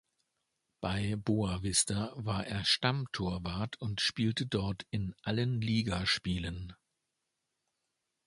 [0.81, 6.73] Bei Boavista war er Stammtorwart und spielte dort in allen Ligaspielen.